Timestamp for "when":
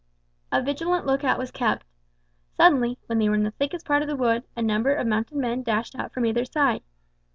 3.05-3.19